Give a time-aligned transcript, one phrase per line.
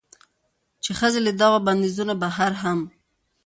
[0.83, 2.79] چې ښځې له دغو بندېزونو بهر هم